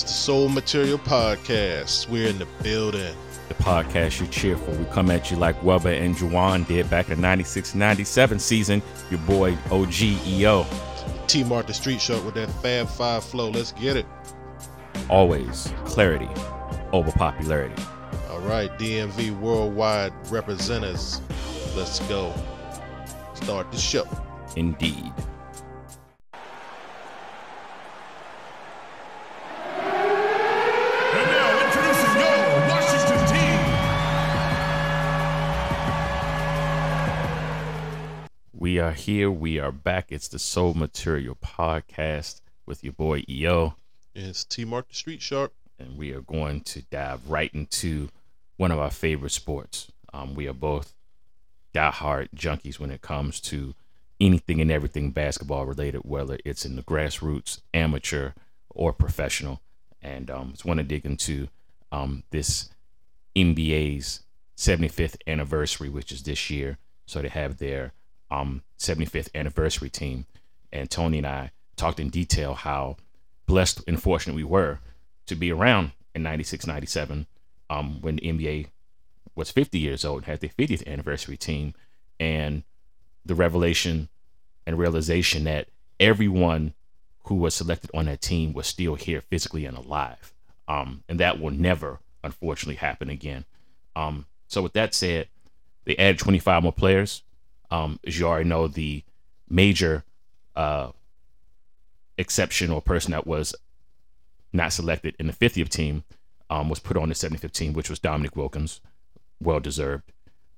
[0.00, 2.08] It's the Soul Material Podcast.
[2.08, 3.16] We're in the building.
[3.48, 4.72] The podcast you're cheerful.
[4.74, 8.80] We come at you like Webber and Juwan did back in 96 97 season.
[9.10, 10.64] Your boy OG EO.
[11.26, 13.50] T Mart the Street Show with that Fab Five flow.
[13.50, 14.06] Let's get it.
[15.08, 16.28] Always clarity
[16.92, 17.82] over popularity.
[18.30, 21.20] All right, DMV Worldwide representatives.
[21.74, 22.32] Let's go.
[23.34, 24.06] Start the show.
[24.54, 25.12] Indeed.
[38.78, 39.28] We are here.
[39.28, 40.12] We are back.
[40.12, 43.74] It's the Soul Material Podcast with your boy EO.
[44.14, 45.52] It's T Mart the Street Sharp.
[45.80, 48.08] and we are going to dive right into
[48.56, 49.90] one of our favorite sports.
[50.12, 50.94] Um, we are both
[51.74, 53.74] diehard junkies when it comes to
[54.20, 58.30] anything and everything basketball related, whether it's in the grassroots, amateur,
[58.70, 59.60] or professional.
[60.00, 61.48] And um, just want to dig into
[61.90, 62.70] um, this
[63.34, 64.20] NBA's
[64.56, 66.78] 75th anniversary, which is this year.
[67.06, 67.92] So they have their
[68.30, 70.26] um, 75th anniversary team.
[70.72, 72.96] And Tony and I talked in detail how
[73.46, 74.80] blessed and fortunate we were
[75.26, 77.26] to be around in 96, 97
[77.70, 78.66] um, when the NBA
[79.34, 81.74] was 50 years old and had their 50th anniversary team.
[82.20, 82.64] And
[83.24, 84.08] the revelation
[84.66, 85.68] and realization that
[86.00, 86.74] everyone
[87.24, 90.32] who was selected on that team was still here physically and alive.
[90.66, 93.44] Um, and that will never, unfortunately, happen again.
[93.94, 95.28] Um, so, with that said,
[95.84, 97.22] they added 25 more players.
[97.70, 99.04] Um, as you already know, the
[99.48, 100.04] major
[100.56, 100.90] uh,
[102.16, 103.54] exception or person that was
[104.52, 106.04] not selected in the 50th team
[106.50, 108.80] um, was put on the 75th team, which was Dominique Wilkins.
[109.40, 110.12] Well deserved.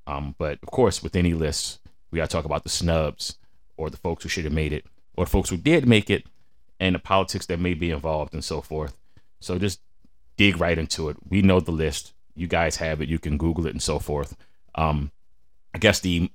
[0.07, 1.81] Um, but of course, with any list,
[2.11, 3.37] we got to talk about the snubs
[3.77, 4.87] or the folks who should have made it
[5.17, 6.27] or the folks who did make it
[6.79, 8.97] and the politics that may be involved and so forth.
[9.41, 9.81] So just
[10.37, 11.17] dig right into it.
[11.29, 12.15] We know the list.
[12.35, 13.09] You guys have it.
[13.09, 14.37] You can Google it and so forth.
[14.75, 15.11] Um,
[15.75, 16.31] I guess the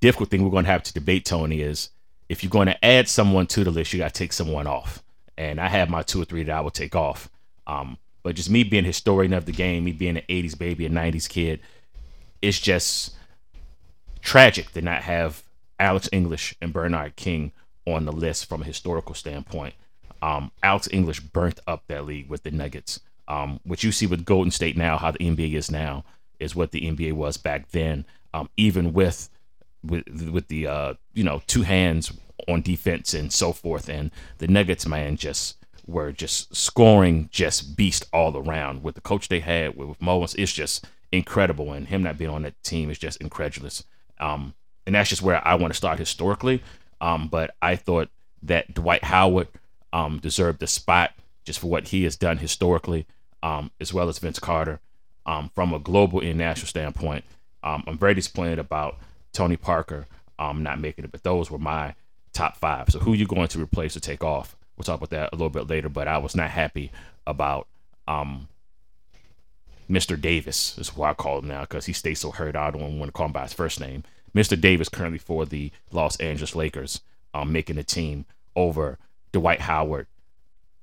[0.00, 1.90] difficult thing we're going to have to debate, Tony, is
[2.28, 5.02] if you're going to add someone to the list, you got to take someone off.
[5.36, 7.30] And I have my two or three that I will take off.
[7.66, 10.90] Um, but just me being historian of the game, me being an 80s baby, a
[10.90, 11.60] 90s kid,
[12.42, 13.14] it's just
[14.20, 15.42] tragic to not have
[15.78, 17.52] Alex English and Bernard King
[17.86, 19.74] on the list from a historical standpoint.
[20.22, 23.00] Um, Alex English burnt up that league with the Nuggets.
[23.26, 26.04] Um, what you see with Golden State now, how the NBA is now,
[26.38, 28.04] is what the NBA was back then.
[28.34, 29.30] Um, even with
[29.82, 32.12] with with the uh, you know two hands
[32.48, 38.06] on defense and so forth, and the Nuggets man just were just scoring just beast
[38.12, 40.34] all around with the coach they had with, with.
[40.38, 43.84] It's just incredible, and him not being on that team is just incredulous.
[44.18, 44.54] Um,
[44.86, 46.62] and that's just where I want to start historically.
[47.00, 48.08] Um, but I thought
[48.42, 49.48] that Dwight Howard
[49.92, 51.12] um, deserved the spot
[51.44, 53.06] just for what he has done historically,
[53.42, 54.80] um, as well as Vince Carter.
[55.26, 57.24] Um, from a global and national standpoint,
[57.62, 58.98] um, I'm very disappointed about
[59.32, 60.06] Tony Parker
[60.38, 61.94] um, not making it, but those were my
[62.32, 62.88] top five.
[62.90, 64.56] So who you going to replace or take off?
[64.76, 65.88] We'll talk about that a little bit later.
[65.88, 66.90] But I was not happy
[67.26, 67.68] about
[68.08, 68.48] um,
[69.88, 70.18] Mr.
[70.20, 72.56] Davis, is what I call him now because he stays so hurt.
[72.56, 74.04] I don't want to call him by his first name.
[74.34, 74.58] Mr.
[74.58, 77.00] Davis currently for the Los Angeles Lakers,
[77.34, 78.24] um, making the team
[78.56, 78.98] over
[79.32, 80.06] Dwight Howard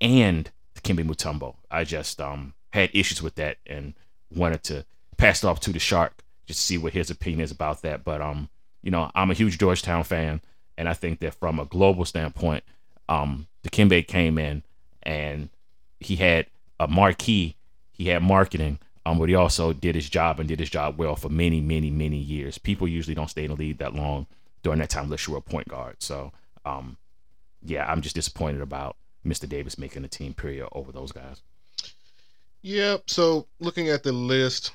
[0.01, 1.55] and Kimby Mutombo.
[1.71, 3.93] I just um had issues with that and
[4.33, 4.85] wanted to
[5.17, 8.03] pass it off to the Shark just see what his opinion is about that.
[8.03, 8.49] But um,
[8.81, 10.41] you know, I'm a huge Georgetown fan,
[10.77, 12.63] and I think that from a global standpoint,
[13.09, 14.63] um, Dikembe came in
[15.03, 15.49] and
[15.99, 16.47] he had
[16.79, 17.55] a marquee,
[17.91, 21.15] he had marketing, um, but he also did his job and did his job well
[21.15, 22.57] for many, many, many years.
[22.57, 24.27] People usually don't stay in the league that long
[24.63, 25.95] during that time unless you're a point guard.
[25.99, 26.31] So,
[26.65, 26.97] um,
[27.63, 29.47] yeah, I'm just disappointed about Mr.
[29.47, 31.41] Davis making the team period over those guys.
[32.61, 33.03] Yep.
[33.07, 34.71] So looking at the list,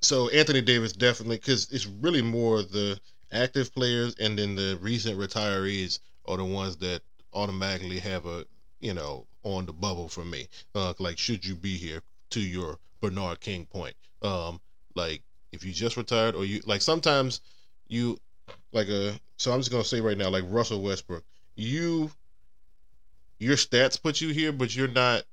[0.00, 2.98] so Anthony Davis definitely because it's really more the
[3.32, 7.02] active players and then the recent retirees are the ones that
[7.32, 8.44] automatically have a
[8.80, 10.48] you know on the bubble for me.
[10.74, 13.94] Uh, like should you be here to your Bernard King point?
[14.22, 14.60] Um,
[14.94, 17.40] like if you just retired or you like sometimes
[17.88, 18.18] you
[18.72, 21.24] like a so I'm just gonna say right now like Russell Westbrook,
[21.56, 22.10] you
[23.38, 25.24] your stats put you here, but you're not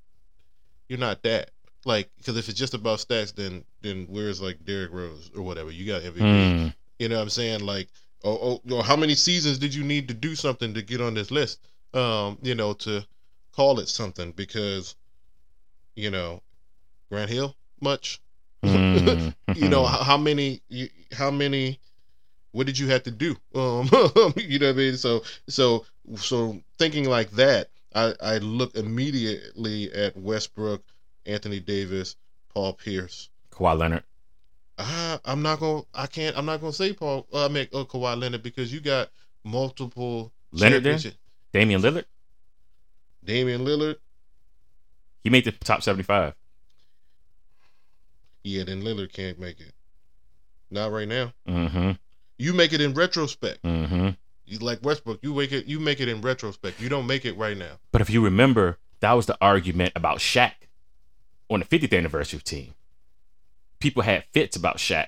[0.88, 1.52] you're not that.
[1.86, 5.72] Like, because if it's just about stats, then then where's like Derrick Rose or whatever?
[5.72, 6.20] You got MVP.
[6.20, 6.74] Mm.
[7.00, 7.62] You know what I'm saying?
[7.62, 7.88] Like,
[8.24, 11.32] oh, oh, how many seasons did you need to do something to get on this
[11.32, 11.60] list?
[11.94, 13.06] Um, you know, to
[13.54, 14.96] call it something because,
[15.96, 16.42] you know,
[17.10, 18.20] Grant Hill much.
[18.64, 19.34] Mm.
[19.56, 20.62] you know how, how many
[21.12, 21.80] how many
[22.52, 23.88] what did you have to do um
[24.36, 25.86] you know what i mean so so
[26.16, 30.84] so thinking like that I I look immediately at Westbrook,
[31.26, 32.16] Anthony Davis,
[32.54, 33.30] Paul Pierce.
[33.58, 34.04] Kawhi Leonard.
[34.78, 35.82] Uh, I'm not gonna.
[35.94, 36.38] I can't.
[36.38, 37.28] I'm not gonna say Paul.
[37.34, 39.10] Uh, I mean uh, Kawhi Leonard because you got
[39.44, 41.00] multiple Leonard there?
[41.52, 42.06] Damian Lillard.
[43.24, 43.96] Damian Lillard.
[45.24, 46.34] He made the top 75.
[48.44, 49.74] Yeah, then Lillard can't make it.
[50.70, 51.34] Not right now.
[51.48, 51.92] Mm-hmm.
[52.38, 53.64] You make it in retrospect.
[53.64, 54.10] Mm-hmm.
[54.46, 55.20] You like Westbrook.
[55.24, 55.66] You make it.
[55.66, 56.80] You make it in retrospect.
[56.80, 57.80] You don't make it right now.
[57.92, 60.54] But if you remember, that was the argument about Shaq
[61.50, 62.74] on the 50th anniversary of team.
[63.80, 65.08] People had fits about Shaq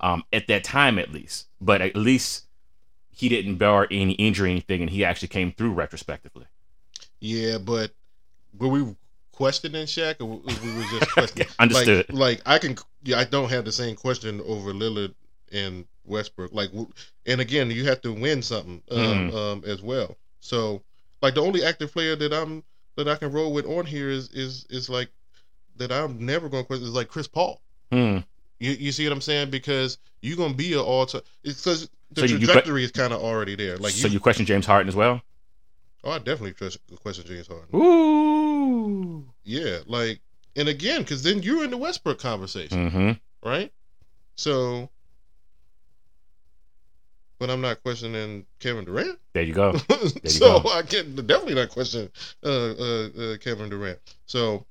[0.00, 1.46] um, at that time, at least.
[1.60, 2.46] But at least
[3.10, 6.46] he didn't bear any injury, or anything, and he actually came through retrospectively.
[7.20, 7.92] Yeah, but
[8.58, 8.96] were we
[9.30, 11.48] questioning Shaq, or we were just questioning?
[11.58, 12.06] Understood.
[12.12, 12.76] Like, like I can.
[13.04, 15.14] Yeah, I don't have the same question over Lillard
[15.52, 16.52] and Westbrook.
[16.52, 16.70] Like,
[17.26, 19.34] and again, you have to win something um, Mhm.
[19.34, 20.16] um, as well.
[20.40, 20.82] So,
[21.20, 22.64] like, the only active player that I'm
[22.96, 25.08] that I can roll with on here is is is like
[25.76, 27.60] that I'm never going to question is like Chris Paul.
[27.92, 28.18] Hmm.
[28.58, 29.50] You, you see what I'm saying?
[29.50, 31.22] Because you're gonna be an all time.
[31.42, 33.76] Because the So you- you trajectory is kind of already there.
[33.76, 35.20] Like so you, you question James Harden as well?
[36.04, 37.68] oh, I definitely trust question James Harden.
[37.80, 39.24] Ooh.
[39.44, 40.20] Yeah, like,
[40.56, 43.48] and again, because then you're in the Westbrook conversation, Mm-hmm.
[43.48, 43.72] right?
[44.36, 44.88] So,
[47.38, 49.18] but I'm not questioning Kevin Durant.
[49.32, 49.72] There you go.
[50.22, 50.70] you so go.
[50.70, 52.08] I can definitely not question
[52.44, 53.98] uh, uh, uh, Kevin Durant.
[54.26, 54.64] So,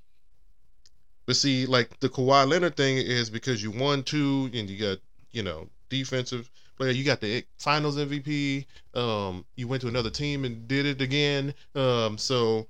[1.25, 4.97] but see, like the Kawhi Leonard thing is because you won two and you got
[5.31, 6.91] you know defensive player.
[6.91, 8.65] You got the Finals MVP.
[8.93, 11.53] Um, you went to another team and did it again.
[11.75, 12.67] Um, so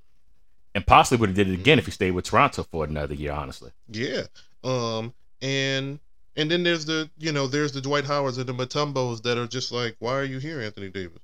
[0.74, 3.32] And possibly would have did it again if he stayed with Toronto for another year,
[3.32, 3.70] honestly.
[3.88, 4.24] Yeah.
[4.64, 5.98] Um and
[6.36, 9.46] and then there's the you know, there's the Dwight Howards and the Mutombos that are
[9.46, 11.20] just like, Why are you here, Anthony Davis?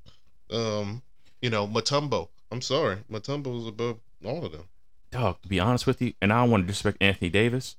[0.50, 1.02] Um,
[1.42, 2.28] you know, Mutombo.
[2.50, 2.98] I'm sorry.
[3.10, 4.64] Mutombo's above all of them.
[5.10, 7.76] Dog, to be honest with you, and I don't want to disrespect Anthony Davis,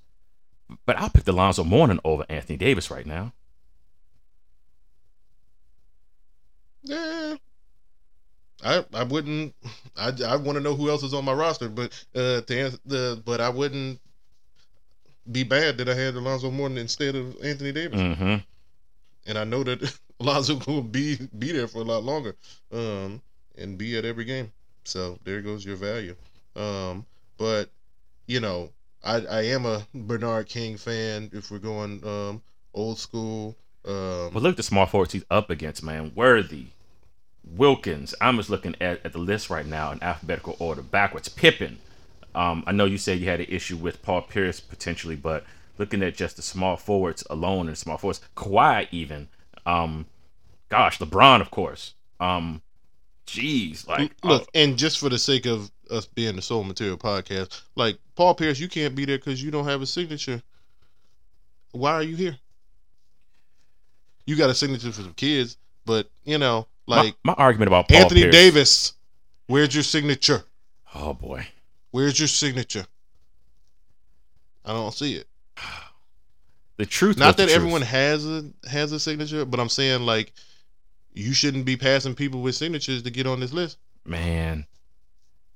[0.86, 3.34] but I'll pick Alonzo Mourning over Anthony Davis right now.
[6.84, 7.36] Yeah.
[8.64, 9.56] I I wouldn't
[9.96, 12.78] I I want to know who else is on my roster, but uh to answer
[12.86, 14.00] the but I wouldn't
[15.32, 18.00] be bad that I had Alonzo Mourning instead of Anthony Davis.
[18.00, 18.36] Mm-hmm.
[19.28, 22.36] and I know that Alonzo will be be there for a lot longer,
[22.72, 23.22] um,
[23.58, 24.52] and be at every game.
[24.84, 26.16] So there goes your value.
[26.56, 27.06] Um,
[27.40, 27.72] but
[28.28, 28.70] you know,
[29.04, 31.32] I I am a Bernard King fan.
[31.34, 32.44] If we're going um
[32.76, 33.56] old school,
[33.86, 36.12] um, But look at the small forwards he's up against, man.
[36.14, 36.68] Worthy,
[37.44, 38.14] Wilkins.
[38.22, 41.30] I'm just looking at, at the list right now in alphabetical order, backwards.
[41.30, 41.80] Pippen.
[42.36, 45.44] Um, I know you said you had an issue with Paul Pierce potentially, but
[45.80, 49.30] looking at just the small forwards alone and small forwards, Kawhi even.
[49.66, 50.06] Um,
[50.70, 51.96] gosh, LeBron, of course.
[52.20, 52.62] Um,
[53.26, 57.62] jeez, like look, and just for the sake of us being the Soul Material podcast,
[57.76, 60.42] like Paul Pierce, you can't be there because you don't have a signature.
[61.72, 62.38] Why are you here?
[64.26, 67.90] You got a signature for some kids, but you know, like my, my argument about
[67.90, 68.94] Paul Anthony Pierce- Davis,
[69.48, 70.44] where's your signature?
[70.94, 71.48] Oh boy,
[71.92, 72.86] Where's your signature?
[74.66, 75.28] I don't see it.
[76.78, 77.18] the truth.
[77.18, 77.56] Not that truth.
[77.56, 80.34] everyone has a has a signature, but I'm saying like
[81.14, 83.78] you shouldn't be passing people with signatures to get on this list.
[84.06, 84.66] man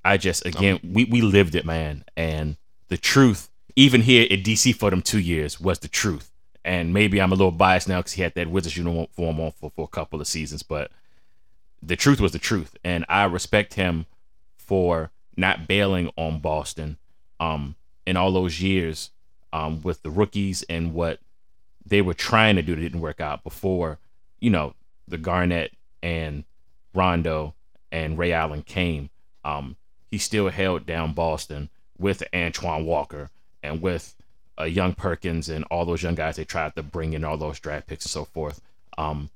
[0.05, 2.03] i just again we, we lived it man.
[2.15, 2.57] And
[2.87, 6.31] the truth even here at dc for them two years was the truth.
[6.65, 9.71] And maybe i'm a little biased now because he had that wizards uniform on for,
[9.75, 10.91] for a couple of seasons but
[11.81, 12.75] the truth was the truth.
[12.83, 14.05] And i respect him
[14.57, 16.97] for not bailing on boston
[17.39, 19.11] um in all those years
[19.51, 21.19] um with the rookies and what
[21.85, 23.99] they were trying to do that didn't work out before
[24.39, 24.73] you know
[25.07, 26.43] the garnett and
[26.93, 27.55] rondo
[27.93, 29.11] and Ray Allen came,
[29.45, 29.77] um,
[30.13, 33.31] he still held down Boston with Antoine Walker
[33.63, 34.13] and with
[34.59, 37.59] uh, Young Perkins and all those young guys they tried to bring in all those
[37.59, 38.61] draft picks and so forth.
[38.95, 39.31] Um,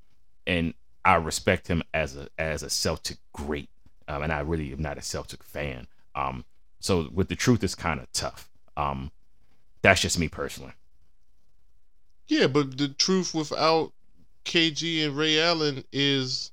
[0.46, 3.70] and I respect him as a as a Celtic great,
[4.08, 5.88] um, and I really am not a Celtic fan.
[6.14, 6.46] Um,
[6.80, 8.48] so with the truth, it's kind of tough.
[8.78, 9.10] Um,
[9.82, 10.74] that's just me personally.
[12.28, 13.94] Yeah, but the truth without
[14.46, 16.52] KG and Ray Allen is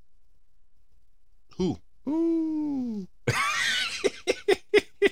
[1.58, 1.78] who?
[2.08, 2.43] Ooh.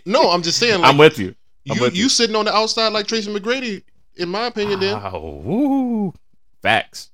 [0.05, 1.35] No, I'm just saying like I'm with you.
[1.71, 2.09] I'm you with you you.
[2.09, 3.83] sitting on the outside like Tracy McGrady,
[4.17, 4.81] in my opinion.
[4.81, 6.15] Then Oh, ooh.
[6.63, 7.11] facts.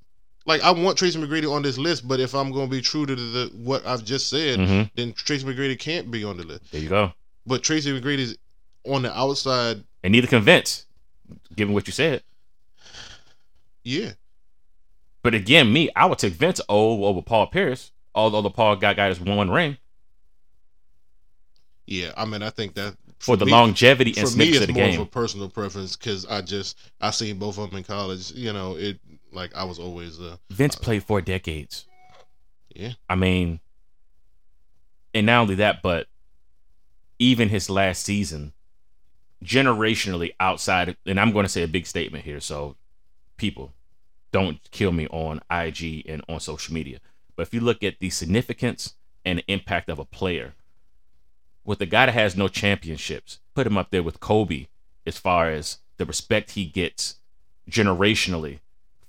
[0.47, 3.05] like I want Tracy McGrady on this list, but if I'm going to be true
[3.05, 6.71] to the what I've just said, hmm then Tracy McGrady can't be on the list.
[6.73, 7.13] There you go.
[7.47, 8.37] But Tracy McGrady's
[8.87, 9.83] on the outside.
[10.03, 10.87] And neither convinced,
[11.57, 12.23] given what you said.
[13.85, 14.13] Yeah,
[15.23, 18.93] But again, me, I would take Vince O over Paul Pierce, although the Paul guy
[18.95, 19.79] got his one ring.
[21.89, 24.67] Yeah, I mean, I think that for the me- longevity and for me, it's of
[24.67, 25.01] the more game.
[25.01, 28.31] of a personal preference because I just I seen both of them in college.
[28.33, 29.01] You know, it
[29.33, 31.87] like I was always uh Vince played for decades.
[32.75, 33.61] yeah I mean,
[35.15, 36.09] and not only that, but
[37.19, 38.53] even his last season,
[39.43, 42.77] generationally outside, and I'm going to say a big statement here, so
[43.39, 43.73] people
[44.31, 46.99] don't kill me on IG and on social media.
[47.35, 50.55] But if you look at the significance and the impact of a player,
[51.65, 54.67] with a guy that has no championships, put him up there with Kobe
[55.07, 57.17] as far as the respect he gets
[57.71, 58.61] generationally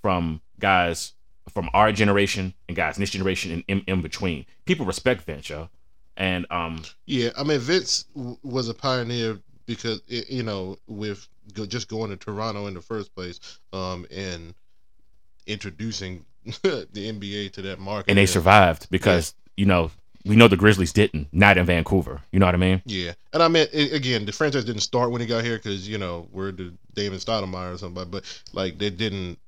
[0.01, 1.13] from guys
[1.53, 4.45] from our generation and guys in this generation and in, in between.
[4.65, 5.69] People respect Vince, yo.
[6.15, 7.29] And um, yeah.
[7.37, 12.09] I mean, Vince w- was a pioneer because it, you know with go, just going
[12.09, 13.39] to Toronto in the first place,
[13.73, 14.53] um, and
[15.47, 18.09] introducing the NBA to that market.
[18.09, 19.91] and they survived because you know
[20.25, 22.21] we know the Grizzlies didn't, not in Vancouver.
[22.31, 22.81] You know what I mean?
[22.85, 25.87] Yeah, and I mean a- again, the franchise didn't start when he got here because
[25.87, 29.39] you know we're the Damon Stoudamire or somebody, but like they didn't,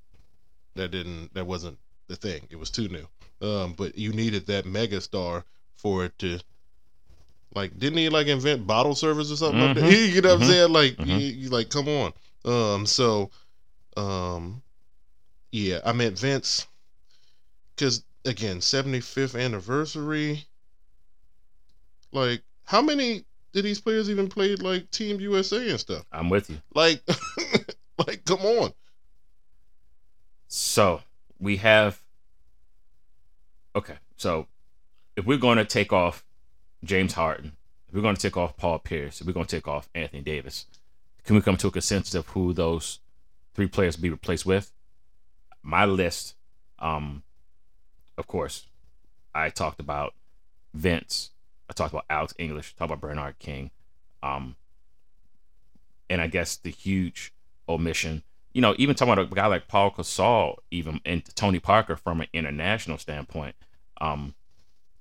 [0.76, 2.48] that didn't, that wasn't the thing.
[2.50, 3.08] It was too new.
[3.48, 5.44] Um, but you needed that mega star
[5.78, 6.40] for it to,
[7.56, 9.84] like, didn't he like invent bottle service or something like that?
[9.84, 10.14] Mhm.
[10.16, 10.52] You know what I'm Mhm.
[10.52, 10.74] saying?
[10.74, 11.08] Like, Mhm.
[11.08, 12.14] you, you like, come on.
[12.46, 13.32] Um, so,
[13.98, 14.62] um,
[15.52, 16.68] yeah, I meant Vince,
[17.76, 20.46] because again, 75th anniversary.
[22.12, 26.06] Like, how many did these players even play like Team USA and stuff?
[26.12, 26.58] I'm with you.
[26.74, 27.02] Like,
[28.08, 28.74] like, come on.
[30.48, 31.02] So
[31.40, 32.02] we have.
[33.76, 34.48] Okay, so
[35.16, 36.24] if we're going to take off
[36.84, 37.54] James Harden,
[37.88, 40.22] if we're going to take off Paul Pierce, if we're going to take off Anthony
[40.22, 40.66] Davis,
[41.24, 43.00] can we come to a consensus of who those
[43.54, 44.72] three players will be replaced with?
[45.64, 46.36] My list,
[46.80, 47.24] um,
[48.18, 48.66] of course,
[49.34, 50.14] I talked about
[50.74, 51.32] Vince.
[51.72, 52.76] I talked about Alex English.
[52.76, 53.72] Talked about Bernard King.
[54.22, 54.56] Um,
[56.12, 57.34] and I guess the huge
[57.68, 58.22] omission
[58.54, 62.22] you know, even talking about a guy like Paul Gasol, even and Tony Parker from
[62.22, 63.56] an international standpoint,
[64.00, 64.36] um,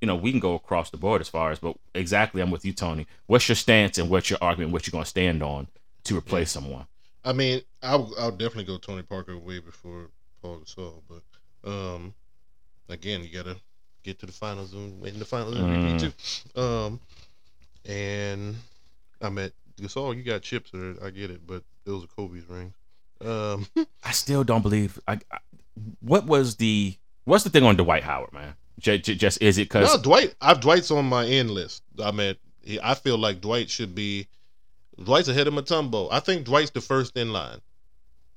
[0.01, 2.65] you know, we can go across the board as far as, but exactly, I'm with
[2.65, 3.07] you, Tony.
[3.27, 4.73] What's your stance and what's your argument?
[4.73, 5.67] What you're going to stand on
[6.05, 6.87] to replace someone?
[7.25, 10.11] I mean, I'll, I'll definitely go Tony Parker way before
[10.41, 12.15] Paul Gasol, but um,
[12.89, 13.57] again, you gotta
[14.03, 16.01] get to the finals and win the finals MVP
[16.55, 16.61] too.
[16.61, 17.01] Um,
[17.89, 18.57] and
[19.21, 22.75] I mean, Gasol, you got chips or I get it, but those are Kobe's rings.
[23.25, 23.67] Um,
[24.05, 24.99] I still don't believe.
[25.07, 25.39] I, I
[26.01, 28.55] what was the what's the thing on Dwight Howard, man?
[28.79, 31.83] J- j- just is it because no, Dwight, I've Dwight's on my end list.
[32.03, 34.27] I mean, he, I feel like Dwight should be.
[35.03, 36.09] Dwight's ahead of Mutombo.
[36.11, 37.61] I think Dwight's the first in line.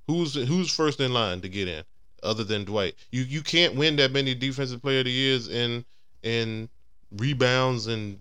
[0.08, 1.84] Who's who's first in line to get in,
[2.24, 2.96] other than Dwight?
[3.12, 5.86] You you can't win that many defensive player of the years and
[6.24, 6.70] and
[7.18, 8.20] rebounds and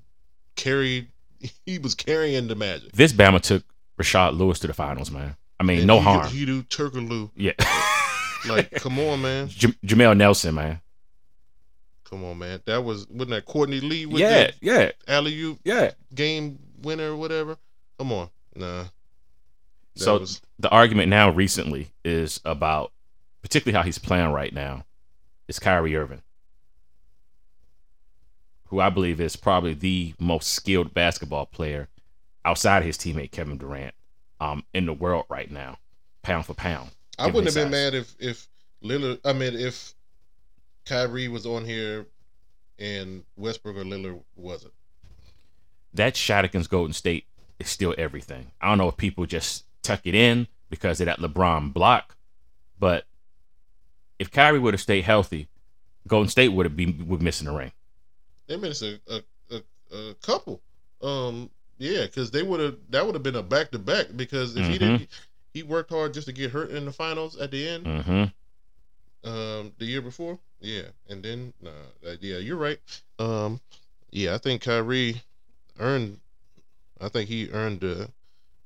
[0.57, 1.09] carry.
[1.67, 2.93] He was carrying the Magic.
[2.93, 3.65] this Bama took
[3.99, 5.35] Rashard Lewis to the finals, man?
[5.59, 6.27] I mean, And no he, harm.
[6.29, 7.31] Hedo Turkoglu.
[7.35, 7.53] yeah,
[8.49, 9.49] Like, come on, man.
[9.49, 10.81] J- Jameer Nelson, man.
[12.05, 12.61] Come on, man.
[12.67, 14.55] That was wasn't that Courtney Lee with that?
[14.61, 15.93] Yeah, the yeah, alley oop yeah.
[16.15, 17.57] game winner or whatever?
[17.99, 18.83] Come on, nah.
[18.85, 18.91] That
[19.97, 22.93] so was- the argument now recently is about
[23.43, 24.85] particularly how he's playing right now
[25.49, 26.23] is Kyrie Irving,
[28.67, 31.89] who I believe is probably the most skilled basketball player
[32.45, 33.95] outside of his teammate Kevin Durant
[34.41, 35.79] um, in the world right now,
[36.23, 36.91] pound for pound.
[37.19, 37.93] I wouldn't have his been size.
[37.93, 38.49] mad if if
[38.83, 39.21] Lillard.
[39.25, 39.95] I mean, if
[40.87, 42.07] Kyrie was on here
[42.79, 44.73] and Westbrook or Lillard wasn't.
[45.95, 47.27] That shot against Golden State
[47.59, 48.51] is still everything.
[48.61, 52.17] I don't know if people just tuck it in because of that LeBron block,
[52.79, 53.05] but
[54.23, 55.49] if Kyrie would have stayed healthy,
[56.07, 57.73] Golden State would have been would missing the ring.
[58.47, 60.63] They missed a a, a, a couple.
[61.03, 64.55] Um, yeah, because they would have that would have been a back to back because
[64.57, 64.79] if he Mhm.
[64.79, 65.09] didn't,
[65.53, 67.87] he worked hard just to get hurt in the finals at the end.
[67.87, 69.29] Mm-hmm.
[69.29, 71.71] Um, the year before, yeah, and then nah,
[72.07, 72.79] uh, yeah, you're right.
[73.19, 73.61] Um,
[74.11, 75.21] yeah, I think Kyrie
[75.79, 76.21] earned.
[77.01, 78.07] I think he earned uh,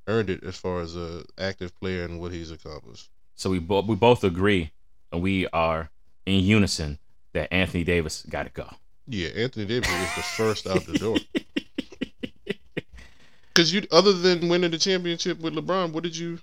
[0.07, 3.09] earned it as far as a active player and what he's accomplished.
[3.35, 4.71] So we both we both agree
[5.11, 5.89] and we are
[6.25, 6.99] in unison
[7.33, 8.69] that Anthony Davis got to go.
[9.07, 11.17] Yeah, Anthony Davis is the first out the door.
[13.53, 16.37] Because you, other than winning the championship with LeBron, what did you?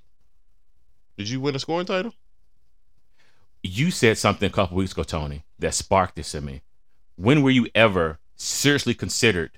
[1.17, 2.13] Did you win a scoring title?
[3.63, 6.63] You said something a couple weeks ago, Tony, that sparked this in me.
[7.15, 9.53] When were you ever seriously considered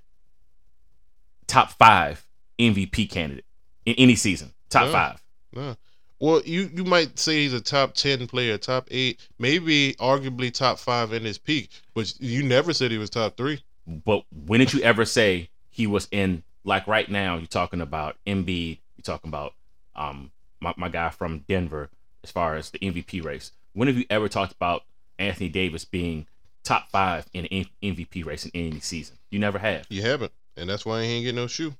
[1.46, 2.26] top five
[2.58, 3.46] MVP candidate
[3.86, 4.52] in any season?
[4.68, 4.92] Top No.
[4.92, 5.22] five.
[5.54, 5.74] Nah.
[6.18, 10.78] Well, you you might say he's a top ten player, top eight, maybe arguably top
[10.78, 13.62] five in his peak, but you never said he was top three.
[13.86, 18.16] But when did you ever say he was in like right now, you're talking about
[18.26, 19.54] Embiid, you're talking about
[19.94, 20.30] um
[20.60, 21.90] my, my guy from Denver
[22.24, 23.52] as far as the MVP race.
[23.74, 24.84] When have you ever talked about
[25.18, 26.26] Anthony Davis being
[26.64, 29.16] top five in an MVP race in any season?
[29.30, 29.84] You never have.
[29.90, 31.74] You haven't, and that's why he ain't getting no shoe.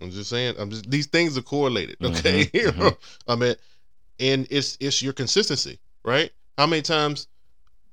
[0.00, 0.54] I'm just saying.
[0.58, 1.96] I'm just these things are correlated.
[2.02, 2.92] Okay, Mhm, You know?
[3.26, 3.54] I mean,
[4.20, 6.30] and it's it's your consistency, right?
[6.56, 7.26] How many times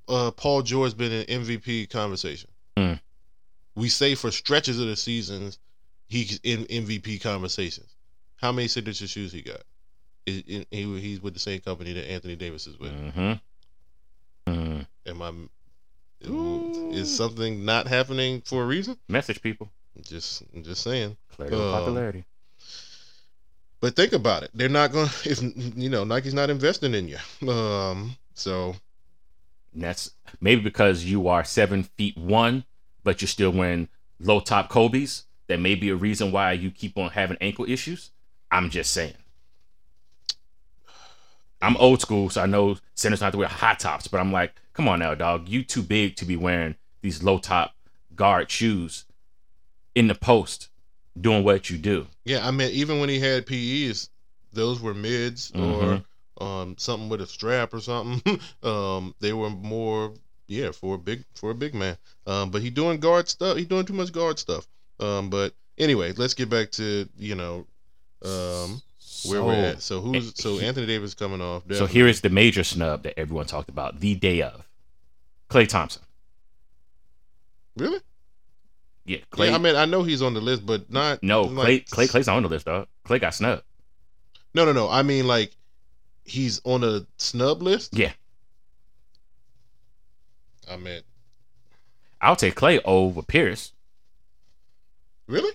[0.07, 2.49] uh Paul George been in MVP conversation?
[2.77, 2.99] Mm.
[3.75, 5.59] We say for stretches of the seasons
[6.07, 7.95] he's in MVP conversations.
[8.37, 9.61] How many signature shoes he got?
[10.25, 12.91] Is- in- he, he's with the same company that Anthony Davis is with.
[12.91, 14.51] Mm-hmm.
[14.51, 14.85] Mm.
[15.07, 15.31] Am I?
[16.27, 16.91] Ooh.
[16.91, 18.97] Is something not happening for a reason?
[19.07, 19.69] Message people.
[20.01, 21.17] Just, just saying.
[21.35, 22.25] Clarity Um, popularity.
[23.79, 24.51] But think about it.
[24.53, 25.07] They're not going.
[25.07, 25.41] to If
[25.77, 27.49] you know, Nike's not investing in you.
[27.49, 28.17] Um.
[28.33, 28.75] So
[29.73, 30.11] And that's
[30.41, 32.65] maybe because you are seven feet one,
[33.03, 33.87] but you're still wearing
[34.19, 35.23] low top Kobe's.
[35.47, 38.09] That may be a reason why you keep on having ankle issues.
[38.49, 39.13] I'm just saying.
[41.61, 44.55] I'm old school, so I know centers not to wear high tops, but I'm like,
[44.73, 45.47] come on now, dog.
[45.47, 47.73] You too big to be wearing these low top
[48.15, 49.05] guard shoes
[49.95, 50.69] in the post,
[51.19, 52.07] doing what you do.
[52.25, 54.09] yeah, I mean, even when he had PEs,
[54.53, 56.03] those were mids Mhm.
[56.39, 58.39] or um something with a strap or something.
[58.63, 60.13] um, they were more
[60.47, 61.97] yeah for a big for a big man.
[62.27, 63.57] Um, but he doing guard stuff.
[63.57, 64.67] He doing too much guard stuff.
[64.99, 67.65] Um, but anyway, let's get back to you know
[68.23, 68.81] um
[69.25, 69.81] where we're at.
[69.81, 71.63] So who's so he- Anthony Davis coming off?
[71.71, 74.67] So here is the major snub that everyone talked about the day of.
[75.49, 76.01] Klay Thompson.
[77.77, 77.99] really?
[79.05, 79.49] Yeah, Clay.
[79.49, 82.07] yeah, I mean, I know he's on the list, but not no, like- Clay, Clay.
[82.07, 82.87] Clay's not on the list, dog.
[83.03, 83.61] Clay got snubbed.
[84.55, 84.89] No, no, no.
[84.89, 85.51] I mean, like
[86.23, 87.95] he's on a snub list.
[87.95, 88.13] Yeah.
[90.71, 91.01] I mean,
[92.21, 93.73] I'll take Clay over Pierce
[95.27, 95.53] really?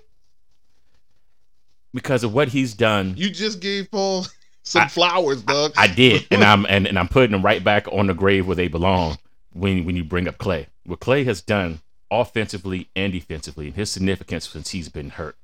[1.92, 3.14] because of what he's done.
[3.16, 4.26] You just gave Paul
[4.62, 5.72] some I- flowers, dog.
[5.76, 8.56] I did, and I'm and, and I'm putting them right back on the grave where
[8.56, 9.18] they belong.
[9.52, 13.90] When when you bring up Clay, what Clay has done offensively and defensively, and his
[13.90, 15.36] significance since he's been hurt,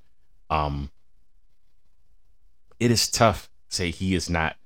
[0.51, 0.91] um,
[2.79, 4.57] it is tough to say he is not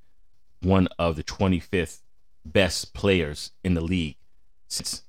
[0.62, 1.98] one of the 25th
[2.44, 4.16] best players in the league
[4.68, 5.02] since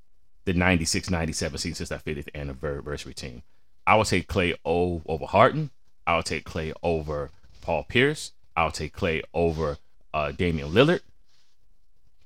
[0.45, 3.43] the 96 97 season, since that 50th anniversary team.
[3.85, 5.71] I would take Clay o- over Harden.
[6.05, 8.31] I would take Clay over Paul Pierce.
[8.55, 9.77] I'll take Clay over
[10.13, 11.01] uh, Damian Lillard.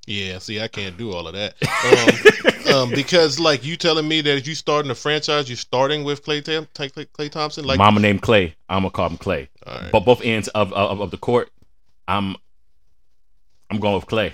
[0.05, 1.55] Yeah, see, I can't do all of that.
[2.67, 6.03] Um, um, because like you telling me that if you starting a franchise, you're starting
[6.03, 7.65] with Clay, Tam- Clay, Klay Thompson.
[7.65, 8.55] Like, Mama named Clay.
[8.69, 9.49] I'm gonna call him Clay.
[9.65, 9.91] right.
[9.91, 11.49] But both ends of, of of the court,
[12.07, 12.35] I'm
[13.69, 14.33] I'm going with Clay.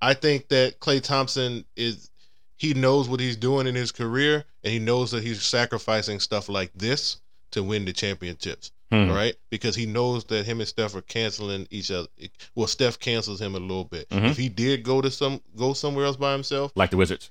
[0.00, 2.10] I think that Klay Thompson is
[2.56, 6.48] he knows what he's doing in his career, and he knows that he's sacrificing stuff
[6.48, 7.18] like this
[7.52, 8.72] to win the championships.
[8.90, 9.10] Hmm.
[9.10, 12.08] Right, because he knows that him and Steph are canceling each other.
[12.54, 14.08] Well, Steph cancels him a little bit.
[14.08, 14.30] Mhm.
[14.30, 17.30] If he did go to some go somewhere else by himself, Like the Wizards.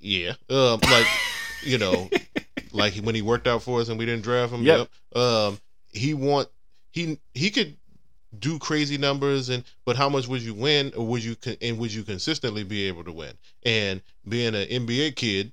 [0.00, 1.06] yeah, um, like
[1.62, 2.08] you know,
[2.72, 4.62] like when he worked out for us and we didn't draft him.
[4.62, 4.88] Yep.
[5.14, 5.22] Yep.
[5.22, 5.60] Um,
[5.92, 6.48] he want
[6.92, 7.76] he he could
[8.38, 11.92] do crazy numbers and but how much would you win or would you and would
[11.92, 13.32] you consistently be able to win?
[13.64, 15.52] And being an NBA kid,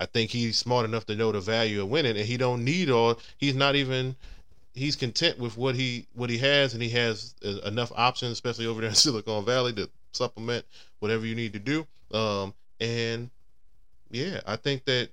[0.00, 2.90] I think he's smart enough to know the value of winning, and he don't need
[2.90, 3.20] all.
[3.38, 4.16] He's not even.
[4.72, 8.66] He's content with what he what he has, and he has uh, enough options, especially
[8.66, 10.64] over there in Silicon Valley, to supplement
[11.00, 11.86] whatever you need to do.
[12.12, 13.30] Um, and
[14.10, 15.10] yeah, I think that.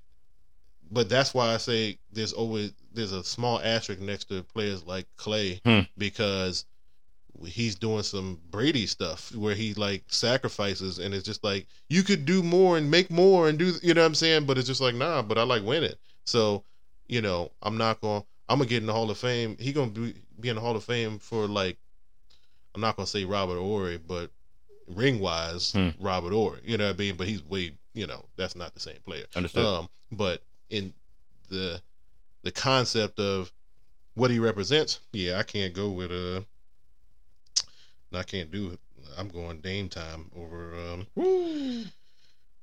[0.89, 5.05] But that's why I say there's always there's a small asterisk next to players like
[5.17, 5.81] Clay Hmm.
[5.97, 6.63] because
[7.45, 12.25] he's doing some Brady stuff where he like sacrifices and it's just like you could
[12.25, 14.45] do more and make more and do you know what I'm saying?
[14.45, 15.93] But it's just like nah but I like winning.
[16.25, 16.63] So
[17.07, 19.57] you know I'm not to I'm to get in the Hall of Fame.
[19.59, 21.77] He to be, be in the Hall of Fame for like
[22.73, 24.31] I'm not to say Robert Horry but
[24.87, 25.89] ring wise Hmm.
[25.99, 27.15] Robert Horry you know what I mean?
[27.15, 29.25] But he's way you know that's not the same player.
[29.35, 29.65] Understood.
[29.65, 30.93] um, but in
[31.49, 31.81] the
[32.43, 33.51] the concept of
[34.15, 36.41] what he represents, yeah, I can't go with uh
[38.13, 38.79] I can't do it.
[39.17, 41.87] I'm going Dame time over um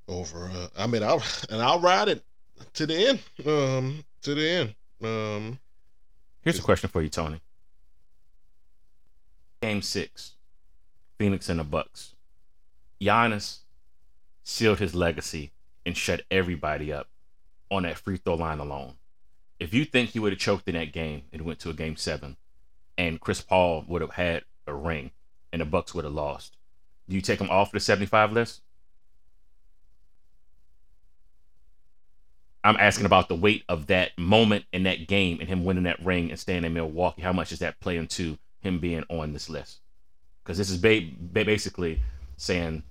[0.08, 2.22] over uh I mean I'll and I'll ride it
[2.74, 3.20] to the end.
[3.46, 4.74] Um to the end.
[5.02, 5.58] Um
[6.42, 7.40] Here's a question for you, Tony.
[9.62, 10.32] Game six,
[11.18, 12.14] Phoenix and the Bucks.
[13.00, 13.60] Giannis
[14.42, 15.52] sealed his legacy
[15.86, 17.08] and shut everybody up
[17.70, 18.94] on that free throw line alone.
[19.58, 21.96] If you think he would have choked in that game and went to a game
[21.96, 22.36] seven,
[22.98, 25.12] and Chris Paul would have had a ring
[25.54, 26.56] and the Bucks would have lost,
[27.08, 28.60] do you take him off the 75 list?
[32.64, 36.04] I'm asking about the weight of that moment in that game and him winning that
[36.04, 37.22] ring and staying in Milwaukee.
[37.22, 39.80] How much does that play into him being on this list?
[40.42, 42.00] Because this is ba- ba- basically
[42.38, 42.82] saying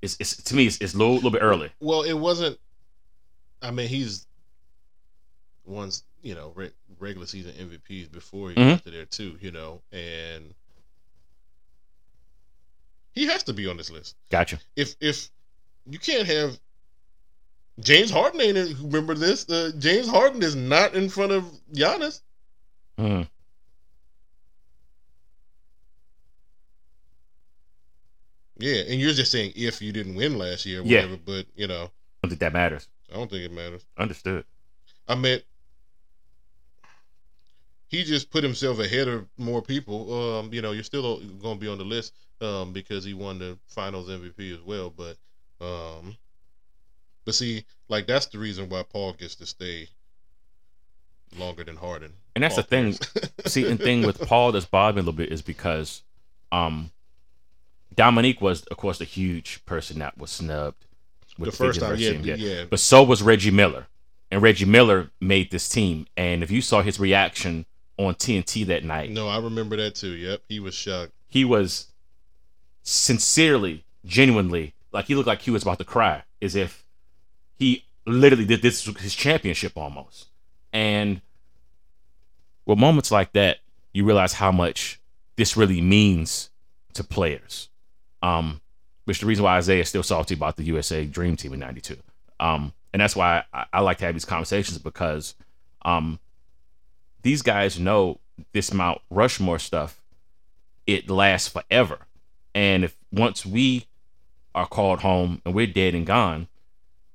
[0.00, 1.70] it's, it's to me it's, it's a little, little bit early.
[1.78, 2.58] Well, it wasn't.
[3.60, 4.26] I mean, he's
[5.64, 8.70] once you know re- regular season MVPs before he Mhm.
[8.70, 9.36] got to there too.
[9.40, 10.54] You know, and
[13.12, 14.16] he has to be on this list.
[14.30, 14.58] Gotcha.
[14.76, 15.30] If if
[15.88, 16.58] you can't have
[17.80, 19.48] James Harden ain't in, remember this.
[19.48, 22.20] Uh, James Harden is not in front of Giannis.
[22.98, 23.28] Mm.
[28.58, 31.00] Yeah, and you're just saying if you didn't win last year, or Yeah.
[31.02, 31.16] whatever.
[31.24, 31.88] But you know, I
[32.22, 32.88] don't think that matters.
[33.10, 33.84] I don't think it matters.
[33.96, 34.44] Understood.
[35.08, 35.42] I meant
[37.88, 40.38] he just put himself ahead of more people.
[40.38, 43.38] Um, you know, you're still going to be on the list um, because he won
[43.38, 44.90] the Finals MVP as well.
[44.90, 45.16] But,
[45.64, 46.16] um,
[47.24, 49.88] but see, like that's the reason why Paul gets to stay
[51.38, 52.12] longer than Harden.
[52.34, 52.98] And that's Paul the thing.
[53.46, 56.02] See, and thing with Paul that's bothering me a little bit is because
[56.50, 56.90] um
[57.94, 60.86] Dominique was, of course, the huge person that was snubbed
[61.38, 63.86] with the first time, yeah, yeah, But so was Reggie Miller.
[64.30, 66.06] And Reggie Miller made this team.
[66.16, 67.66] And if you saw his reaction
[67.98, 70.12] on TNT that night, No, I remember that too.
[70.12, 71.12] Yep, he was shocked.
[71.28, 71.91] he was
[72.82, 76.84] sincerely, genuinely, like he looked like he was about to cry, as if
[77.58, 80.28] he literally did this his championship almost.
[80.72, 81.20] And
[82.66, 83.58] with moments like that,
[83.92, 85.00] you realize how much
[85.36, 86.50] this really means
[86.94, 87.68] to players.
[88.22, 88.60] Um,
[89.04, 91.96] which the reason why Isaiah is still salty about the USA Dream Team in '92.
[92.38, 95.34] Um, and that's why I, I like to have these conversations because
[95.84, 96.20] um,
[97.22, 98.20] these guys know
[98.52, 100.00] this Mount Rushmore stuff.
[100.86, 102.06] It lasts forever,
[102.54, 103.86] and if once we
[104.54, 106.48] are called home and we're dead and gone,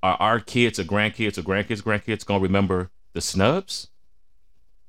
[0.04, 3.89] are our kids or grandkids or grandkids grandkids gonna remember the snubs?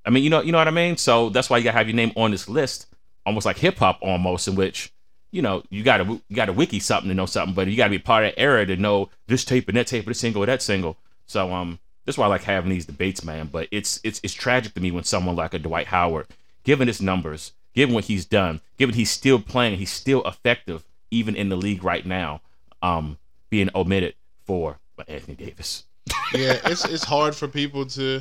[0.04, 0.96] I mean, you know, you know what I mean.
[0.96, 2.86] So that's why you gotta have your name on this list,
[3.26, 4.92] almost like hip hop, almost in which
[5.30, 7.98] you know you gotta you gotta wiki something to know something, but you gotta be
[7.98, 10.46] part of that era to know this tape and that tape, or this single, or
[10.46, 10.96] that single.
[11.26, 13.48] So um, that's why I like having these debates, man.
[13.52, 16.26] But it's it's it's tragic to me when someone like a Dwight Howard,
[16.64, 21.36] given his numbers, given what he's done, given he's still playing, he's still effective even
[21.36, 22.40] in the league right now,
[22.82, 23.16] um,
[23.50, 25.84] being omitted for Anthony Davis.
[26.34, 28.20] yeah, it's it's hard for people to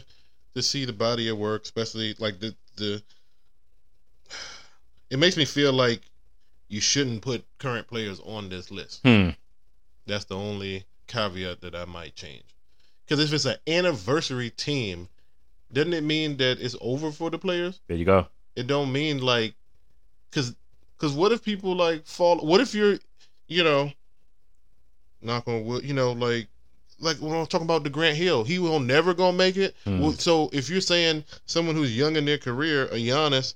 [0.54, 3.02] to see the body of work, especially like the the.
[5.10, 6.02] It makes me feel like
[6.68, 9.00] you shouldn't put current players on this list.
[9.06, 9.30] Hmm.
[10.06, 12.44] That's the only caveat that I might change.
[13.06, 15.08] Because if it's an anniversary team,
[15.72, 17.80] doesn't it mean that it's over for the players?
[17.88, 18.28] There you go.
[18.58, 19.54] It don't mean like,
[20.32, 20.56] because
[20.98, 22.38] because what if people like fall?
[22.40, 22.98] What if you're,
[23.48, 23.92] you know,
[25.22, 26.48] knock on wood, you know, like
[27.00, 29.76] like when I'm talking about the Grant Hill, he will never gonna make it.
[29.84, 30.00] Hmm.
[30.00, 33.54] Well, so if you're saying someone who's young in their career, a Giannis,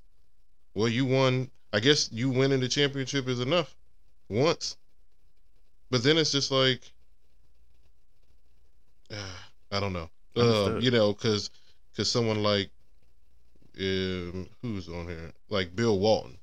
[0.75, 1.49] well, you won.
[1.73, 3.75] I guess you winning the championship is enough
[4.29, 4.77] once,
[5.89, 6.91] but then it's just like,
[9.71, 10.11] I don't know.
[10.37, 11.49] Uh, you know, because
[11.91, 12.69] because someone like
[13.81, 16.37] um, who's on here, like Bill Walton,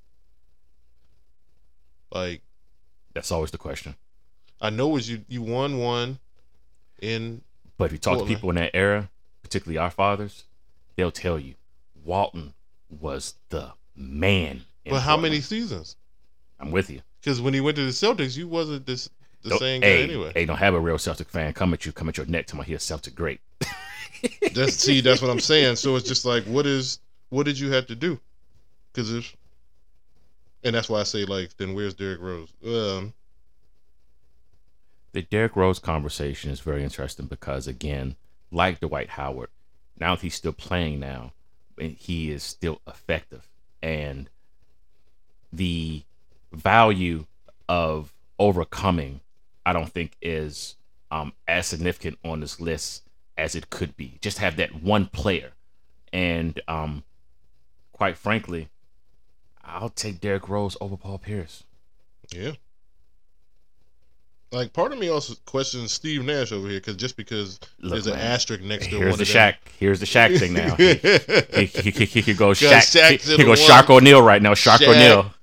[2.13, 2.43] like
[3.15, 3.95] That's always the question.
[4.61, 6.19] I know is you you won one
[7.01, 7.43] in
[7.77, 8.29] But if you talk Portland.
[8.31, 9.09] to people in that era,
[9.43, 10.45] particularly our fathers,
[10.97, 11.55] they'll tell you
[12.05, 12.55] Walton
[12.89, 14.63] was the man.
[14.89, 15.97] but how many seasons?
[16.59, 17.03] I'm with you.
[17.21, 19.09] Because when he went to the Celtics, you wasn't this
[19.43, 20.33] the Don't- same guy hey, anyway.
[20.35, 22.59] hey, don't have a real Celtic fan come at you, come at your neck, tell
[22.59, 23.41] me he's Celtic great.
[24.53, 25.77] That's see, that's what I'm saying.
[25.77, 26.99] So it's just like, what is
[27.31, 28.19] what did you have to do?
[28.93, 29.37] Because if,
[30.65, 32.53] and that's why I say like, then where's Derrick Rose?
[32.65, 33.13] Um,
[35.13, 38.17] the Derrick Rose conversation is very interesting because again,
[38.51, 39.51] like Dwight Howard,
[39.99, 41.33] now that he's still playing now,
[41.79, 43.47] he is still effective,
[43.83, 44.29] and
[45.53, 46.03] the
[46.53, 47.25] value
[47.69, 49.21] of overcoming,
[49.65, 50.77] I don't think is
[51.11, 53.05] um, as significant on this list
[53.37, 54.19] as it could be.
[54.21, 55.53] Just have that one player,
[56.13, 57.05] and um,
[57.99, 58.69] quite frankly,
[59.63, 61.65] I'll take Derrick Rose over Paul Pierce.
[62.35, 62.53] yeah.
[64.51, 68.07] Like part of me also questions Steve Nash over here because just because Look, there's
[68.07, 69.53] an asterisk next to Here's one the of them.
[69.53, 69.55] Shaq.
[69.79, 70.75] Here's the Shaq thing now.
[71.59, 72.79] He, he, he, he, could go Shaq.
[72.79, 73.55] Shaq he, to he go.
[73.55, 74.55] Shark O'Neal right now.
[74.55, 74.89] Shark Shaq.
[74.89, 75.35] O'Neal.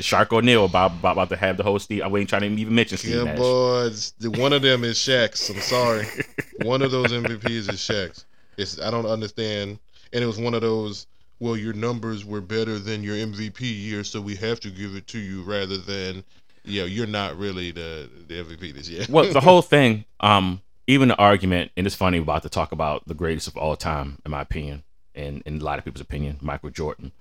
[0.00, 2.02] Shark O'Neal about, about about to have the whole Steve.
[2.02, 3.24] I ain't trying to even mention Steve Nash.
[3.24, 3.38] Yeah, Nash.
[3.38, 4.14] boys.
[4.38, 5.50] One of them is Shaq's.
[5.50, 6.06] I'm sorry.
[6.62, 8.24] one of those MVPs is Shaq's.
[8.56, 9.78] It's I don't understand.
[10.14, 11.06] And it was one of those.
[11.38, 15.06] Well, your numbers were better than your MVP year, so we have to give it
[15.08, 16.24] to you rather than,
[16.64, 19.04] you know, you're not really the, the MVP this year.
[19.08, 22.72] well, the whole thing, um, even the argument, and it's funny, we're about to talk
[22.72, 24.82] about the greatest of all time, in my opinion,
[25.14, 27.12] and in a lot of people's opinion, Michael Jordan.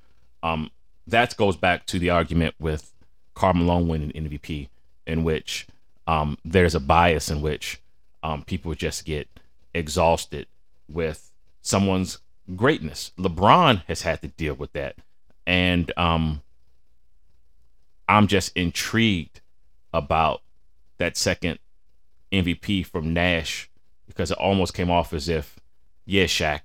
[0.44, 0.72] Um,
[1.08, 2.94] that goes back to the argument with
[3.34, 4.70] Karl Malone winning MVP,
[5.06, 5.68] in which
[6.08, 7.82] um, there's a bias in which
[8.24, 9.28] um, people just get
[9.74, 10.48] exhausted
[10.88, 12.20] with someone's
[12.56, 13.12] greatness.
[13.18, 14.96] LeBron has had to deal with that,
[15.46, 16.42] and um,
[18.08, 19.42] I'm just intrigued
[19.94, 20.42] about
[20.98, 21.60] that second
[22.32, 23.70] MVP from Nash
[24.08, 25.60] because it almost came off as if,
[26.06, 26.62] yeah, Shaq,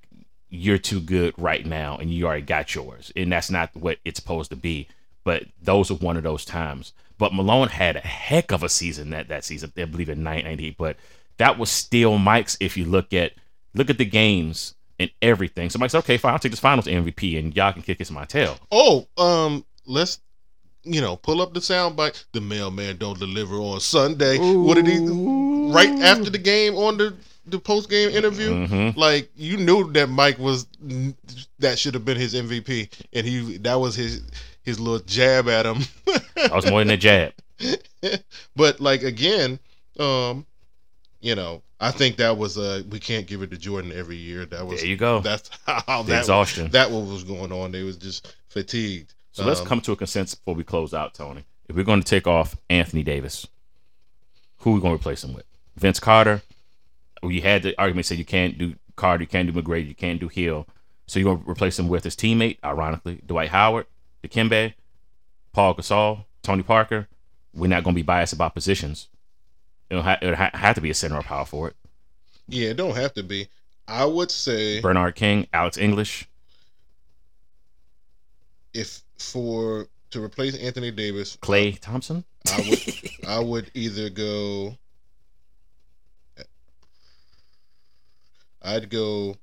[0.49, 3.13] you're too good right now and you already got yours.
[3.17, 4.89] And that's not what it's supposed to be.
[5.25, 6.93] But those are one of those times.
[7.19, 10.77] But Malone had a heck of a season that, that season, I believe in 998.
[10.77, 10.97] But
[11.37, 13.33] that was still Mike's if you look at
[13.75, 15.71] look at the games and everything.
[15.71, 18.11] So Mike said, okay, fine, I'll take this finals MVP and y'all can kick us
[18.11, 18.59] in my tail.
[18.71, 20.21] Oh, um, let's
[20.85, 22.25] you know, pull up the soundbite.
[22.33, 24.39] The mailman don't deliver on Sunday.
[24.39, 24.99] What did he
[25.73, 27.15] right after the game on the
[27.47, 28.67] the post game interview?
[28.67, 28.97] Mhm.
[28.97, 30.67] Like you knew that Mike was
[31.59, 34.23] that should have been his MVP, and he that was his
[34.63, 35.83] his little jab at him.
[36.35, 37.35] That was more than a jab.
[38.57, 39.59] but like again,
[39.99, 40.47] um,
[41.21, 44.45] you know, I think that was uh we can't give it to Jordan every year.
[44.47, 45.21] That was There you go.
[45.21, 46.71] That's how that exhaustion.
[46.73, 47.73] that what was going on.
[47.73, 49.15] They was just fatigued.
[49.33, 51.45] So let's Um, come to a consensus before we close out, Tony.
[51.69, 53.47] If we're going to take off Anthony Davis,
[54.59, 55.45] who are we going to replace him with?
[55.77, 56.43] Vince Carter.
[57.23, 60.21] We had the argument said you can't do Carter, you can't do McGrady, you can't
[60.21, 60.67] do Hill.
[61.07, 63.87] So you're going to replace him with his teammate, ironically, Dwight Howard,
[64.23, 64.75] Dikembe,
[65.53, 67.09] Paul Gasol, Tony Parker.
[67.55, 69.09] We're not going to be biased about positions.
[69.91, 71.75] It'll, ha- it'll ha- have to be a center or power forward.
[72.49, 73.49] Yeah, it don't have to be.
[73.89, 76.29] I would say Bernard King, Alex English.
[78.73, 82.25] if for to replace Anthony Davis, Klay Thompson.
[82.49, 82.81] I would
[83.29, 84.77] I would either go.
[88.63, 89.37] I'd go.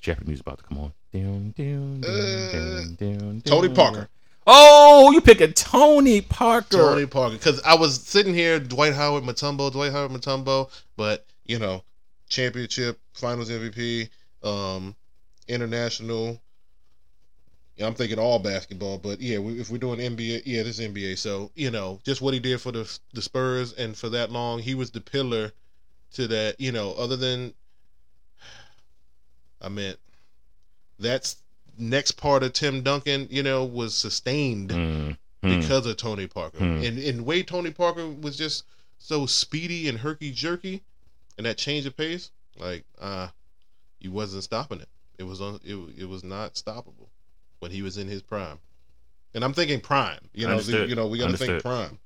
[0.00, 0.92] Jeopardy music about to come on.
[1.12, 3.68] Dun, dun, dun, Uh, dun, dun, Tony.
[3.74, 4.08] Parker.
[4.46, 6.76] Oh, you pick a Tony Parker.
[6.76, 7.34] Tony Parker.
[7.34, 11.82] Because I was sitting here, Dwight Howard, Mutombo, Dwight Howard, Mutombo, but you know,
[12.28, 14.08] championship, Finals MVP,
[14.44, 14.94] um,
[15.48, 16.40] international.
[17.76, 20.88] Yeah, I'm thinking all basketball, but yeah, we, if we're doing NBA, yeah, this is
[20.88, 21.18] NBA.
[21.18, 24.60] So you know, just what he did for the the Spurs and for that long,
[24.60, 25.52] he was the pillar
[26.12, 26.60] to that.
[26.60, 27.52] You know, other than,
[29.60, 29.98] I meant,
[30.98, 31.36] that's
[31.78, 33.28] next part of Tim Duncan.
[33.30, 35.60] You know, was sustained Mm, mm.
[35.60, 36.58] because of Tony Parker.
[36.58, 36.82] Hmm.
[36.84, 38.64] And and way Tony Parker was just
[38.98, 40.82] so speedy and herky jerky,
[41.36, 43.28] and that change of pace, like uh,
[43.98, 44.88] he wasn't stopping it.
[45.18, 45.60] It was on.
[45.64, 47.08] It it was not stoppable
[47.60, 48.58] when he was in his prime.
[49.34, 50.30] And I'm thinking prime.
[50.32, 50.88] You know, Understood.
[50.88, 51.98] you know, we got to think prime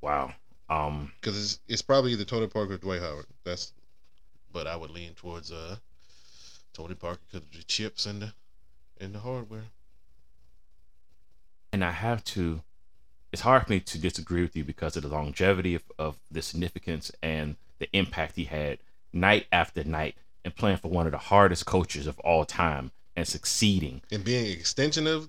[0.00, 0.32] Wow.
[0.68, 3.26] Um, because it's it's probably either Tony Parker or Dwight Howard.
[3.44, 3.72] That's,
[4.52, 5.76] but I would lean towards uh
[6.72, 8.32] Tony Parker because of the chips and the
[9.00, 9.64] and the hardware.
[11.72, 12.62] and I have to.
[13.32, 16.42] It's hard for me to disagree with you because of the longevity of, of the
[16.42, 18.78] significance and the impact he had
[19.12, 23.28] night after night and playing for one of the hardest coaches of all time and
[23.28, 24.02] succeeding.
[24.10, 25.28] And being an extension of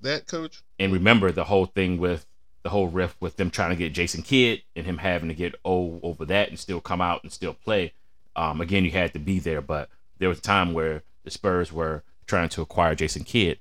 [0.00, 2.26] that coach, And remember the whole thing with
[2.64, 5.54] the whole riff with them trying to get Jason Kidd and him having to get
[5.64, 7.92] old over that and still come out and still play.
[8.34, 11.72] Um, again, you had to be there, but there was a time where the Spurs
[11.72, 13.58] were trying to acquire Jason Kidd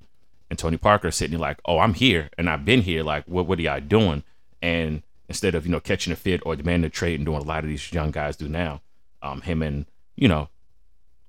[0.49, 3.03] and Tony Parker sitting like, "Oh, I'm here and I've been here.
[3.03, 4.23] Like, what what are y'all doing?"
[4.61, 7.45] And instead of you know catching a fit or demanding a trade and doing a
[7.45, 8.81] lot of these young guys do now,
[9.21, 10.49] um, him and you know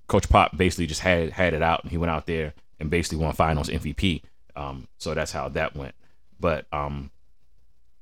[0.07, 3.19] Coach Pop basically just had had it out and he went out there and basically
[3.19, 4.23] won Finals MVP.
[4.55, 5.95] Um, so that's how that went.
[6.39, 7.11] But um,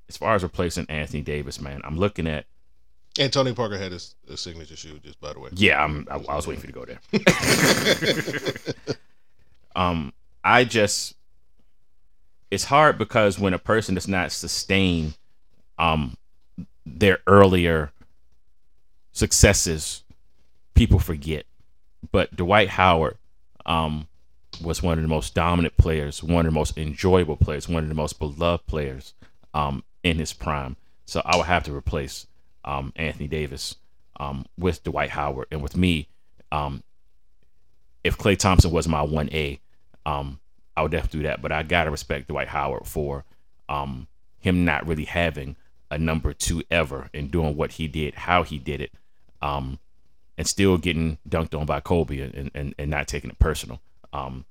[0.08, 2.46] as far as replacing Anthony Davis, man, I'm looking at
[3.18, 4.98] and Tony Parker had his, his signature shoe.
[5.02, 5.50] Just by the way.
[5.54, 6.84] yeah, I'm I, I was waiting for you to go
[8.74, 8.84] there.
[9.76, 11.14] um, I just
[12.50, 15.14] it's hard because when a person does not sustain
[15.78, 16.16] um
[16.86, 17.92] their earlier
[19.12, 20.02] successes,
[20.74, 21.46] people forget.
[22.12, 23.16] But Dwight Howard
[23.66, 24.08] um
[24.62, 27.88] was one of the most dominant players, one of the most enjoyable players, one of
[27.88, 29.14] the most beloved players
[29.52, 30.76] um in his prime.
[31.06, 32.26] So I would have to replace
[32.64, 33.76] um Anthony Davis
[34.18, 36.08] um with Dwight Howard and with me
[36.52, 36.82] um
[38.04, 39.58] if Klay Thompson was my one A,
[40.04, 40.38] um,
[40.76, 41.40] I would definitely do that.
[41.40, 43.24] But I gotta respect Dwight Howard for
[43.68, 44.06] um
[44.40, 45.56] him not really having
[45.90, 48.92] a number two ever and doing what he did, how he did it,
[49.40, 49.78] um,
[50.36, 53.80] and still getting dunked on by Kobe and, and, and not taking it personal.
[54.12, 54.44] Um,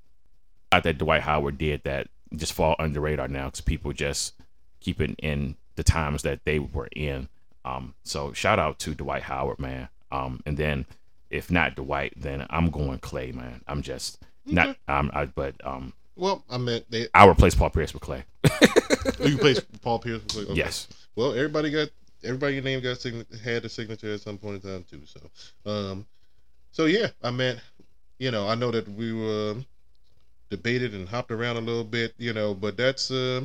[0.71, 4.33] I thought Dwight Howard did that just fall under radar now because people just
[4.79, 7.29] keep it in the times that they were in.
[7.65, 9.89] Um, so shout out to Dwight Howard, man.
[10.11, 10.85] Um, and then
[11.29, 13.61] if not Dwight, then I'm going Klay, man.
[13.67, 14.75] I'm just not.
[14.87, 17.07] Um, I, but um, Well, I meant they.
[17.13, 18.23] I replace Paul Pierce with Klay.
[19.19, 20.21] Oh, you play Paul Pierce.
[20.35, 20.53] Okay.
[20.53, 20.87] Yes.
[21.15, 21.89] Well, everybody got
[22.23, 25.01] everybody your name got sign- had a signature at some point in time too.
[25.05, 26.05] So, um,
[26.71, 27.59] so yeah, I meant,
[28.19, 29.55] you know, I know that we were
[30.49, 33.41] debated and hopped around a little bit, you know, but that's uh,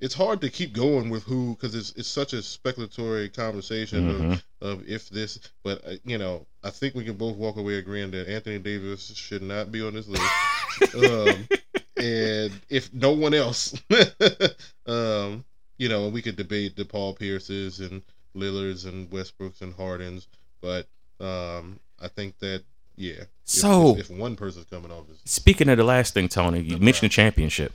[0.00, 4.32] it's hard to keep going with who because it's it's such a speculatory conversation Mhm.
[4.32, 4.42] of,
[4.80, 8.10] of if this, but uh, you know, I think we can both walk away agreeing
[8.10, 10.94] that Anthony Davis should not be on this list.
[10.94, 11.48] um,
[11.96, 13.74] and if no one else,
[14.86, 15.44] um,
[15.78, 18.02] you know, we could debate the Paul Pierces and
[18.34, 20.28] Lillards and Westbrooks and Hardens,
[20.60, 20.86] but
[21.20, 22.62] um, I think that
[22.96, 23.24] yeah.
[23.44, 27.10] So- if, if one person's coming off, Speaking of the last thing, Tony, you mentioned
[27.10, 27.72] the championship.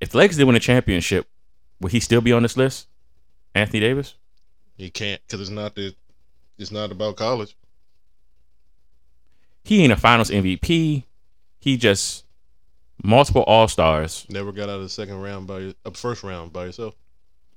[0.00, 1.26] If the Lakers did win a championship,
[1.80, 2.86] would he still be on this list?
[3.54, 4.14] Anthony Davis?
[4.76, 5.92] he can't because it's not the
[6.56, 7.56] it's not about college.
[9.64, 11.04] He ain't a Finals MVP.
[11.60, 12.24] He just
[13.02, 14.24] multiple All Stars.
[14.30, 16.94] Never got out of the second round by your- uh, first round by yourself.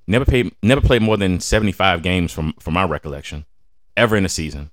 [0.07, 0.53] Never played.
[0.63, 3.45] Never played more than seventy five games from from my recollection,
[3.95, 4.71] ever in a season.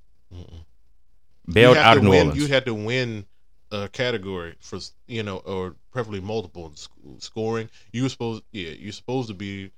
[1.50, 2.42] Bailed you have out of New win, Orleans.
[2.42, 3.26] You had to win
[3.70, 7.68] a category for you know, or preferably multiple in sc- scoring.
[7.92, 9.72] You were supposed, yeah, you're supposed to be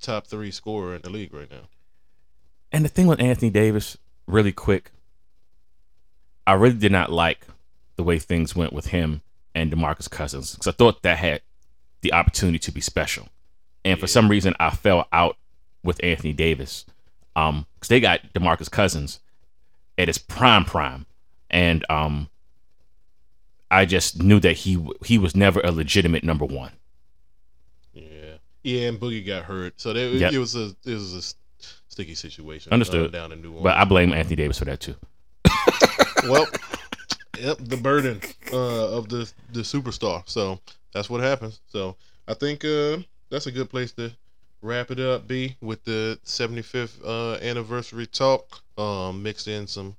[0.00, 1.68] top three scorer in the league right now.
[2.72, 3.96] And the thing with Anthony Davis,
[4.26, 4.90] really quick,
[6.48, 7.46] I really did not like
[7.94, 9.22] the way things went with him
[9.54, 11.42] and DeMarcus Cousins because I thought that had
[12.00, 13.28] the opportunity to be special,
[13.84, 15.36] and for some reason I fell out
[15.84, 16.86] with Anthony Davis,
[17.36, 19.20] um, because they got DeMarcus Cousins
[19.96, 21.06] at his prime prime,
[21.50, 22.28] and um,
[23.72, 26.72] I just knew that he he was never a legitimate number one.
[27.94, 30.32] Yeah, yeah, and Boogie got hurt, so there, Yep.
[30.32, 32.72] it was a it was a sticky situation.
[32.72, 33.12] uh, Understood.
[33.12, 33.64] down in New Orleans.
[33.64, 34.94] But I blame Anthony Davis for that too.
[36.28, 36.46] well,
[37.38, 38.20] yep, the burden
[38.52, 40.22] uh, of the the superstar.
[40.28, 40.60] So
[40.92, 41.60] that's what happens.
[41.66, 41.96] So
[42.28, 42.98] I think uh,
[43.30, 44.12] that's a good place to
[44.60, 45.26] wrap it up.
[45.26, 48.60] B with the 75th uh, anniversary talk.
[48.78, 49.96] Um, mixed in some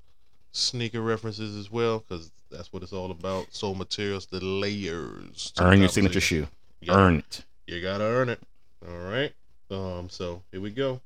[0.51, 3.47] sneaker references as well because that's what it's all about.
[3.53, 5.51] Sole materials, the layers.
[5.59, 6.45] Earn your signature conversation.
[6.45, 6.47] shoe.
[6.81, 6.95] Yeah.
[6.95, 7.45] Earn it.
[7.67, 8.39] You gotta earn it.
[8.87, 9.33] All right.
[9.71, 10.09] Um.
[10.09, 11.01] So here we go.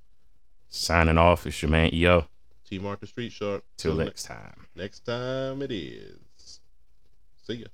[0.70, 1.46] Signing off.
[1.48, 2.28] It's your man EO.
[2.70, 3.64] T Mark the Street Sharp.
[3.78, 4.68] Till ne- next time.
[4.76, 6.60] next time it is.
[7.46, 7.68] See ya.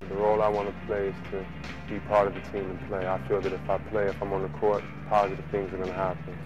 [0.00, 1.44] The role I want to play is to
[1.88, 3.06] be part of the team and play.
[3.06, 5.88] I feel that if I play, if I'm on the court, positive things are going
[5.88, 6.38] to happen.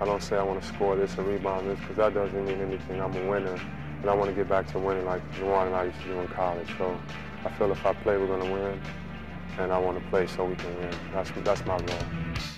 [0.00, 2.60] I don't say I want to score this or rebound this because that doesn't mean
[2.60, 3.00] anything.
[3.00, 3.60] I'm a winner,
[4.00, 6.20] and I want to get back to winning like Juwan and I used to do
[6.20, 6.68] in college.
[6.78, 6.98] So
[7.44, 8.80] I feel if I play, we're going to win,
[9.58, 10.94] and I want to play so we can win.
[11.12, 12.50] That's, that's my role.